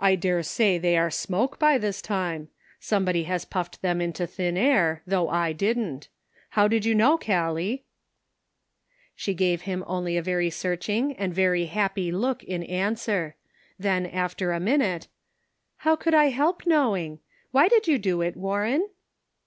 I 0.00 0.14
dare 0.16 0.42
say 0.42 0.78
they 0.78 0.96
are 0.96 1.10
smoke 1.10 1.58
by 1.58 1.76
this 1.76 2.00
time; 2.00 2.48
somebody 2.80 3.24
has 3.24 3.44
puffed 3.44 3.82
them 3.82 4.00
into 4.00 4.26
thin 4.26 4.56
air, 4.56 5.02
though 5.06 5.28
I 5.28 5.52
didn't. 5.52 6.08
How 6.56 6.66
did 6.66 6.86
you 6.86 6.94
know, 6.94 7.18
Gallic?" 7.18 7.84
She 9.14 9.34
gave 9.34 9.60
him 9.68 9.84
only 9.86 10.16
a 10.16 10.22
very 10.22 10.48
searching 10.48 11.14
and 11.18 11.34
very 11.34 11.66
happy 11.66 12.10
look 12.10 12.42
in 12.42 12.62
answer; 12.62 13.36
then, 13.78 14.06
after 14.06 14.50
a 14.52 14.58
minute:" 14.60 15.08
How 15.84 15.94
could 15.94 16.14
I 16.14 16.30
help 16.30 16.66
knowing? 16.66 17.18
Why 17.50 17.68
did 17.68 17.86
you 17.86 17.98
do 17.98 18.22
it, 18.22 18.34
Warren?" 18.34 18.88